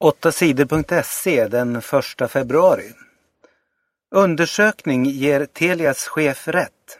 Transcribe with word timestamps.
8sidor.se 0.00 1.48
den 1.48 1.76
1 1.76 2.30
februari. 2.30 2.92
Undersökning 4.10 5.04
ger 5.04 5.46
Telias 5.46 6.08
chef 6.08 6.48
rätt. 6.48 6.98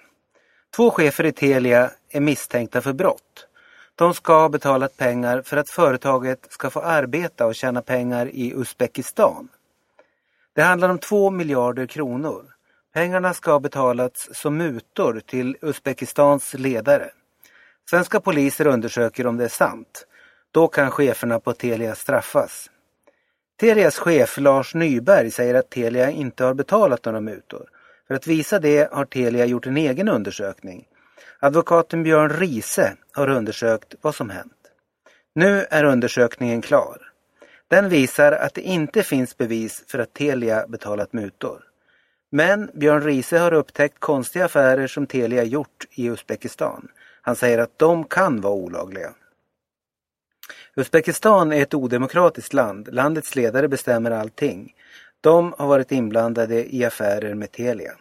Två 0.77 0.91
chefer 0.91 1.27
i 1.27 1.33
Telia 1.33 1.91
är 2.11 2.21
misstänkta 2.21 2.81
för 2.81 2.93
brott. 2.93 3.47
De 3.95 4.15
ska 4.15 4.41
ha 4.41 4.49
betalat 4.49 4.97
pengar 4.97 5.43
för 5.43 5.57
att 5.57 5.71
företaget 5.71 6.47
ska 6.51 6.71
få 6.71 6.81
arbeta 6.81 7.47
och 7.47 7.55
tjäna 7.55 7.83
pengar 7.83 8.27
i 8.27 8.53
Uzbekistan. 8.57 9.49
Det 10.55 10.63
handlar 10.63 10.89
om 10.89 10.99
två 10.99 11.31
miljarder 11.31 11.87
kronor. 11.87 12.45
Pengarna 12.95 13.35
ska 13.35 13.53
ha 13.53 13.61
betalats 13.61 14.29
som 14.33 14.57
mutor 14.57 15.23
till 15.27 15.57
Uzbekistans 15.63 16.55
ledare. 16.55 17.11
Svenska 17.91 18.21
poliser 18.21 18.67
undersöker 18.67 19.27
om 19.27 19.37
det 19.37 19.45
är 19.45 19.49
sant. 19.49 20.07
Då 20.51 20.69
kan 20.69 20.91
cheferna 20.91 21.41
på 21.41 21.53
Telia 21.53 21.95
straffas. 21.95 22.71
Telias 23.61 23.99
chef 23.99 24.39
Lars 24.39 24.75
Nyberg 24.75 25.31
säger 25.31 25.55
att 25.55 25.71
Telia 25.71 26.11
inte 26.11 26.45
har 26.45 26.55
betalat 26.55 27.05
några 27.05 27.21
mutor. 27.21 27.69
För 28.09 28.15
att 28.15 28.27
visa 28.27 28.59
det 28.59 28.93
har 28.93 29.05
Telia 29.05 29.45
gjort 29.47 29.67
en 29.67 29.77
egen 29.77 30.09
undersökning. 30.09 30.85
Advokaten 31.41 32.03
Björn 32.03 32.31
Riese 32.31 32.93
har 33.13 33.29
undersökt 33.29 33.95
vad 34.01 34.15
som 34.15 34.31
hänt. 34.31 34.53
Nu 35.35 35.67
är 35.71 35.85
undersökningen 35.85 36.63
klar. 36.63 36.99
Den 37.69 37.89
visar 37.89 38.33
att 38.33 38.55
det 38.55 38.63
inte 38.63 39.03
finns 39.03 39.37
bevis 39.37 39.85
för 39.87 39.99
att 39.99 40.15
Telia 40.15 40.67
betalat 40.67 41.13
mutor. 41.13 41.61
Men 42.33 42.71
Björn 42.75 43.03
Riese 43.03 43.39
har 43.39 43.53
upptäckt 43.53 43.99
konstiga 43.99 44.45
affärer 44.45 44.87
som 44.87 45.07
Telia 45.07 45.45
gjort 45.45 45.87
i 45.91 46.07
Uzbekistan. 46.07 46.89
Han 47.23 47.37
säger 47.37 47.59
att 47.59 47.79
de 47.79 48.05
kan 48.05 48.41
vara 48.41 48.55
olagliga. 48.55 49.15
Uzbekistan 50.81 51.53
är 51.53 51.63
ett 51.63 51.75
odemokratiskt 51.75 52.53
land. 52.53 52.89
Landets 52.93 53.37
ledare 53.37 53.69
bestämmer 53.69 54.11
allting. 54.11 54.75
De 55.21 55.55
har 55.59 55.67
varit 55.67 55.93
inblandade 55.93 56.75
i 56.75 56.85
affärer 56.85 57.35
med 57.35 57.53
Telia. 57.53 57.93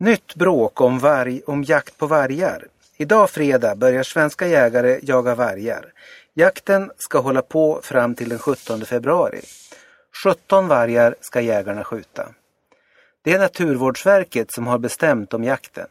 Nytt 0.00 0.34
bråk 0.34 0.80
om, 0.80 0.98
varg, 0.98 1.42
om 1.46 1.64
jakt 1.64 1.98
på 1.98 2.06
vargar. 2.06 2.66
Idag 2.96 3.30
fredag 3.30 3.76
börjar 3.76 4.02
svenska 4.02 4.46
jägare 4.46 5.00
jaga 5.02 5.34
vargar. 5.34 5.92
Jakten 6.34 6.90
ska 6.98 7.18
hålla 7.18 7.42
på 7.42 7.80
fram 7.82 8.14
till 8.14 8.28
den 8.28 8.38
17 8.38 8.80
februari. 8.80 9.40
17 10.24 10.68
vargar 10.68 11.14
ska 11.20 11.40
jägarna 11.40 11.84
skjuta. 11.84 12.28
Det 13.24 13.32
är 13.32 13.38
Naturvårdsverket 13.38 14.50
som 14.50 14.66
har 14.66 14.78
bestämt 14.78 15.34
om 15.34 15.44
jakten. 15.44 15.88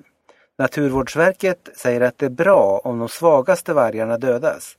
Naturvårdsverket 0.58 1.70
säger 1.75 2.02
att 2.02 2.17
det 2.17 2.25
är 2.25 2.30
bra 2.30 2.81
om 2.84 3.00
de 3.00 3.09
svagaste 3.09 3.73
vargarna 3.73 4.17
dödas. 4.17 4.78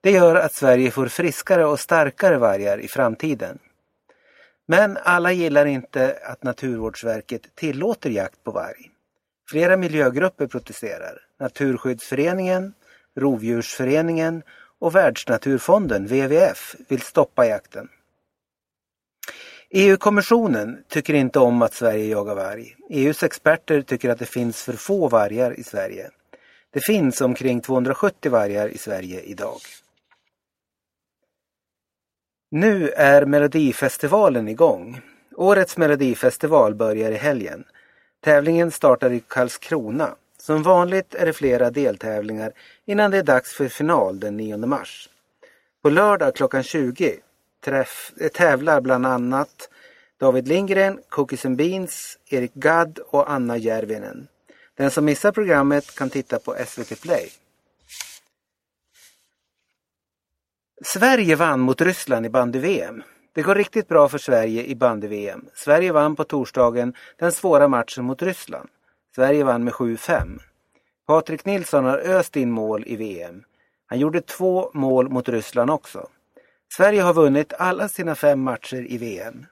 Det 0.00 0.10
gör 0.10 0.34
att 0.34 0.54
Sverige 0.54 0.90
får 0.90 1.06
friskare 1.06 1.64
och 1.64 1.80
starkare 1.80 2.38
vargar 2.38 2.78
i 2.78 2.88
framtiden. 2.88 3.58
Men 4.66 4.98
alla 5.02 5.32
gillar 5.32 5.66
inte 5.66 6.18
att 6.24 6.42
Naturvårdsverket 6.42 7.54
tillåter 7.54 8.10
jakt 8.10 8.44
på 8.44 8.50
varg. 8.50 8.90
Flera 9.50 9.76
miljögrupper 9.76 10.46
protesterar. 10.46 11.18
Naturskyddsföreningen, 11.40 12.74
Rovdjursföreningen 13.16 14.42
och 14.78 14.94
Världsnaturfonden, 14.94 16.06
WWF, 16.06 16.76
vill 16.88 17.00
stoppa 17.00 17.46
jakten. 17.46 17.88
EU-kommissionen 19.76 20.84
tycker 20.88 21.14
inte 21.14 21.38
om 21.38 21.62
att 21.62 21.74
Sverige 21.74 22.04
jagar 22.04 22.34
varg. 22.34 22.76
EUs 22.90 23.22
experter 23.22 23.82
tycker 23.82 24.10
att 24.10 24.18
det 24.18 24.26
finns 24.26 24.62
för 24.62 24.72
få 24.72 25.08
vargar 25.08 25.60
i 25.60 25.62
Sverige. 25.62 26.10
Det 26.70 26.80
finns 26.80 27.20
omkring 27.20 27.60
270 27.60 28.32
vargar 28.32 28.68
i 28.68 28.78
Sverige 28.78 29.20
idag. 29.20 29.60
Nu 32.50 32.88
är 32.90 33.26
Melodifestivalen 33.26 34.48
igång. 34.48 35.00
Årets 35.36 35.76
Melodifestival 35.76 36.74
börjar 36.74 37.12
i 37.12 37.16
helgen. 37.16 37.64
Tävlingen 38.24 38.70
startar 38.70 39.12
i 39.12 39.20
Karlskrona. 39.28 40.14
Som 40.38 40.62
vanligt 40.62 41.14
är 41.14 41.26
det 41.26 41.32
flera 41.32 41.70
deltävlingar 41.70 42.52
innan 42.84 43.10
det 43.10 43.18
är 43.18 43.22
dags 43.22 43.54
för 43.54 43.68
final 43.68 44.20
den 44.20 44.36
9 44.36 44.56
mars. 44.56 45.08
På 45.82 45.90
lördag 45.90 46.36
klockan 46.36 46.62
20 46.62 47.20
träff, 47.64 48.12
tävlar 48.34 48.80
bland 48.80 49.06
annat 49.06 49.68
David 50.20 50.48
Lindgren, 50.48 51.00
Cookies 51.08 51.46
and 51.46 51.56
Beans, 51.56 52.18
Erik 52.30 52.54
Gadd 52.54 52.98
och 52.98 53.30
Anna 53.30 53.56
Järvinen. 53.56 54.28
Den 54.76 54.90
som 54.90 55.04
missar 55.04 55.32
programmet 55.32 55.94
kan 55.94 56.10
titta 56.10 56.38
på 56.38 56.56
SVT 56.66 57.02
Play. 57.02 57.30
Sverige 60.84 61.36
vann 61.36 61.60
mot 61.60 61.80
Ryssland 61.80 62.26
i 62.26 62.28
bandy-VM. 62.28 63.02
Det 63.34 63.42
går 63.42 63.54
riktigt 63.54 63.88
bra 63.88 64.08
för 64.08 64.18
Sverige 64.18 64.64
i 64.64 64.74
bandy-VM. 64.74 65.44
Sverige 65.54 65.92
vann 65.92 66.16
på 66.16 66.24
torsdagen 66.24 66.94
den 67.18 67.32
svåra 67.32 67.68
matchen 67.68 68.04
mot 68.04 68.22
Ryssland. 68.22 68.68
Sverige 69.14 69.44
vann 69.44 69.64
med 69.64 69.72
7-5. 69.72 70.38
Patrik 71.06 71.44
Nilsson 71.44 71.84
har 71.84 71.98
öst 71.98 72.36
in 72.36 72.50
mål 72.50 72.84
i 72.86 72.96
VM. 72.96 73.44
Han 73.86 73.98
gjorde 73.98 74.20
två 74.20 74.70
mål 74.74 75.08
mot 75.08 75.28
Ryssland 75.28 75.70
också. 75.70 76.08
Sverige 76.76 77.02
har 77.02 77.14
vunnit 77.14 77.52
alla 77.52 77.88
sina 77.88 78.14
fem 78.14 78.40
matcher 78.40 78.86
i 78.92 78.98
VM. 78.98 79.46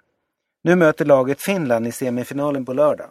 Nu 0.64 0.76
möter 0.76 1.04
laget 1.04 1.40
Finland 1.40 1.86
i 1.86 1.92
semifinalen 1.92 2.64
på 2.64 2.72
lördag. 2.72 3.10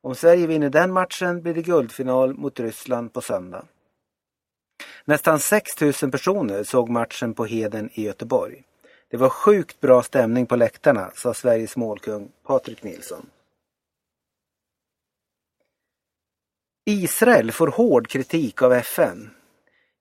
Om 0.00 0.14
Sverige 0.14 0.46
vinner 0.46 0.70
den 0.70 0.92
matchen 0.92 1.42
blir 1.42 1.54
det 1.54 1.62
guldfinal 1.62 2.34
mot 2.34 2.60
Ryssland 2.60 3.12
på 3.12 3.20
söndag. 3.20 3.64
Nästan 5.04 5.40
6 5.40 5.80
000 5.80 5.92
personer 5.92 6.62
såg 6.62 6.88
matchen 6.88 7.34
på 7.34 7.44
Heden 7.44 7.90
i 7.92 8.02
Göteborg. 8.02 8.62
Det 9.10 9.16
var 9.16 9.28
sjukt 9.28 9.80
bra 9.80 10.02
stämning 10.02 10.46
på 10.46 10.56
läktarna, 10.56 11.10
sa 11.14 11.34
Sveriges 11.34 11.76
målkung 11.76 12.32
Patrik 12.46 12.82
Nilsson. 12.82 13.26
Israel 16.86 17.52
får 17.52 17.66
hård 17.66 18.08
kritik 18.08 18.62
av 18.62 18.72
FN. 18.72 19.30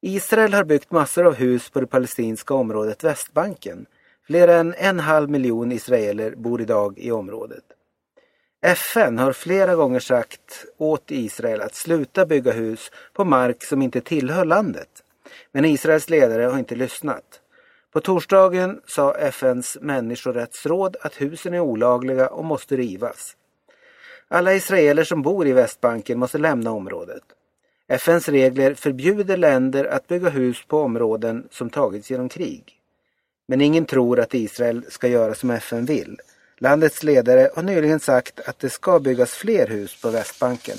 Israel 0.01 0.53
har 0.53 0.63
byggt 0.63 0.91
massor 0.91 1.25
av 1.25 1.34
hus 1.34 1.69
på 1.69 1.80
det 1.80 1.88
palestinska 1.88 2.53
området 2.53 3.03
Västbanken. 3.03 3.85
Fler 4.28 4.48
än 4.48 4.74
en 4.78 5.00
halv 5.00 5.30
miljon 5.30 5.72
israeler 5.72 6.36
bor 6.36 6.62
idag 6.62 7.00
i 7.00 7.12
området. 7.12 7.64
FN 8.62 9.18
har 9.18 9.34
flera 9.34 9.76
gånger 9.76 10.00
sagt 10.00 10.66
åt 10.78 11.12
Israel 11.12 11.62
att 11.62 11.76
sluta 11.76 12.26
bygga 12.26 12.52
hus 12.52 12.92
på 13.14 13.26
mark 13.26 13.64
som 13.64 13.81
inte 13.81 14.02
tillhör 14.02 14.46
landet. 14.46 15.04
Men 15.52 15.66
Israels 15.66 16.10
ledare 16.10 16.44
har 16.44 16.60
inte 16.60 16.76
lyssnat. 16.76 17.42
På 17.94 18.02
torsdagen 18.02 18.81
sa 18.86 19.16
FNs 19.16 19.78
människorättsråd 19.81 20.98
att 21.02 21.22
husen 21.22 21.54
är 21.54 21.60
olagliga 21.60 22.28
och 22.28 22.46
måste 22.46 22.78
rivas. 22.78 23.38
Alla 24.28 24.54
israeler 24.54 25.04
som 25.04 25.22
bor 25.22 25.48
i 25.48 25.54
Västbanken 25.54 26.20
måste 26.20 26.38
lämna 26.38 26.72
området. 26.72 27.24
FNs 27.88 28.30
regler 28.30 28.74
förbjuder 28.74 29.38
länder 29.38 29.86
att 29.86 30.08
bygga 30.08 30.30
hus 30.30 30.66
på 30.68 30.80
områden 30.80 31.48
som 31.52 31.70
tagits 31.70 32.12
genom 32.12 32.30
krig. 32.30 32.81
Men 33.51 33.62
ingen 33.62 33.85
tror 33.85 34.19
att 34.19 34.34
Israel 34.34 34.85
ska 34.89 35.07
göra 35.07 35.35
som 35.35 35.51
FN 35.51 35.85
vill. 35.85 36.19
Landets 36.57 37.03
ledare 37.03 37.50
har 37.56 37.63
nyligen 37.63 38.00
sagt 38.00 38.39
att 38.39 38.59
det 38.59 38.69
ska 38.69 39.00
byggas 39.00 39.31
fler 39.31 39.67
hus 39.67 40.01
på 40.01 40.09
Västbanken. 40.09 40.78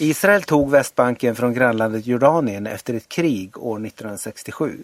Israel 0.00 0.42
tog 0.42 0.70
Västbanken 0.70 1.36
från 1.36 1.54
grannlandet 1.54 2.06
Jordanien 2.06 2.66
efter 2.66 2.94
ett 2.94 3.08
krig 3.08 3.58
år 3.58 3.86
1967. 3.86 4.82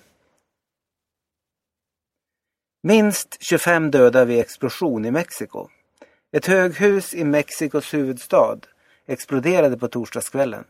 Minst 2.83 3.37
25 3.41 3.91
döda 3.91 4.25
vid 4.25 4.41
explosion 4.41 5.05
i 5.05 5.11
Mexiko. 5.11 5.69
Ett 6.37 6.47
höghus 6.47 7.15
i 7.15 7.25
Mexikos 7.25 7.95
huvudstad 7.95 8.59
exploderade 9.07 9.79
på 9.79 9.89
torsdagskvällen. 9.89 10.65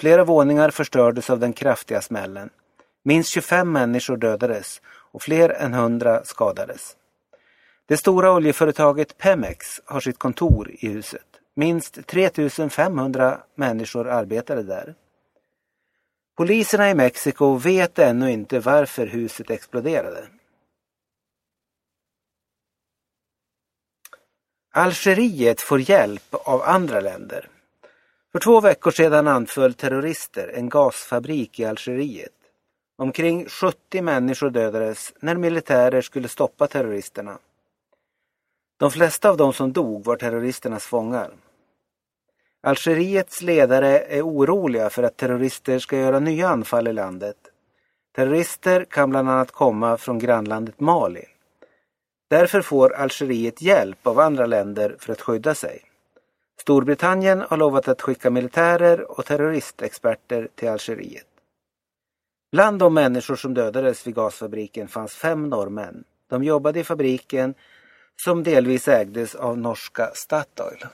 Flera 0.00 0.24
våningar 0.24 0.70
förstördes 0.70 1.30
av 1.30 1.38
den 1.38 1.52
kraftiga 1.52 2.00
smällen. 2.00 2.50
Minst 3.02 3.30
25 3.30 3.72
människor 3.72 4.16
dödades 4.16 4.80
och 4.86 5.22
fler 5.22 5.48
än 5.48 5.74
100 5.74 6.24
skadades. 6.24 6.96
Det 7.86 7.96
stora 7.96 8.32
oljeföretaget 8.32 9.18
Pemex 9.18 9.80
har 9.84 10.00
sitt 10.00 10.18
kontor 10.18 10.70
i 10.70 10.88
huset. 10.88 11.26
Minst 11.54 12.06
3500 12.06 13.40
människor 13.54 14.08
arbetade 14.08 14.62
där. 14.62 14.94
Poliserna 16.36 16.90
i 16.90 16.94
Mexiko 16.94 17.54
vet 17.54 17.98
ännu 17.98 18.30
inte 18.30 18.60
varför 18.60 19.06
huset 19.06 19.50
exploderade. 19.50 20.28
Algeriet 24.70 25.60
får 25.60 25.80
hjälp 25.80 26.34
av 26.34 26.62
andra 26.62 27.00
länder. 27.00 27.48
För 28.32 28.38
två 28.38 28.60
veckor 28.60 28.90
sedan 28.90 29.26
anföll 29.26 29.74
terrorister 29.74 30.48
en 30.48 30.68
gasfabrik 30.68 31.60
i 31.60 31.64
Algeriet. 31.64 32.37
Omkring 33.00 33.48
70 33.48 34.02
människor 34.02 34.50
dödades 34.50 35.12
när 35.20 35.36
militärer 35.36 36.00
skulle 36.00 36.28
stoppa 36.28 36.66
terroristerna. 36.66 37.38
De 38.78 38.90
flesta 38.90 39.30
av 39.30 39.36
de 39.36 39.52
som 39.52 39.72
dog 39.72 40.04
var 40.04 40.16
terroristernas 40.16 40.86
fångar. 40.86 41.30
Algeriets 42.62 43.42
ledare 43.42 43.98
är 43.98 44.22
oroliga 44.22 44.90
för 44.90 45.02
att 45.02 45.16
terrorister 45.16 45.78
ska 45.78 45.96
göra 45.96 46.18
nya 46.20 46.48
anfall 46.48 46.88
i 46.88 46.92
landet. 46.92 47.36
Terrorister 48.16 48.84
kan 48.84 49.10
bland 49.10 49.30
annat 49.30 49.50
komma 49.50 49.96
från 49.96 50.18
grannlandet 50.18 50.80
Mali. 50.80 51.24
Därför 52.30 52.62
får 52.62 52.94
Algeriet 52.94 53.62
hjälp 53.62 54.06
av 54.06 54.18
andra 54.20 54.46
länder 54.46 54.96
för 54.98 55.12
att 55.12 55.20
skydda 55.20 55.54
sig. 55.54 55.80
Storbritannien 56.60 57.44
har 57.48 57.56
lovat 57.56 57.88
att 57.88 58.02
skicka 58.02 58.30
militärer 58.30 59.18
och 59.18 59.26
terroristexperter 59.26 60.48
till 60.54 60.68
Algeriet. 60.68 61.27
Bland 62.52 62.78
de 62.78 62.94
människor 62.94 63.36
som 63.36 63.54
dödades 63.54 64.06
vid 64.06 64.14
gasfabriken 64.14 64.88
fanns 64.88 65.14
fem 65.14 65.48
norrmän. 65.48 66.04
De 66.30 66.44
jobbade 66.44 66.80
i 66.80 66.84
fabriken 66.84 67.54
som 68.16 68.42
delvis 68.42 68.88
ägdes 68.88 69.34
av 69.34 69.58
norska 69.58 70.10
Statoil. 70.14 70.84